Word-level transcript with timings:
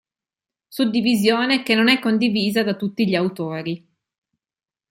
Suddivisione 0.67 1.61
che 1.61 1.75
non 1.75 1.87
è 1.87 1.99
condivisa 1.99 2.63
da 2.63 2.75
tutti 2.75 3.07
gli 3.07 3.13
Autori. 3.13 3.87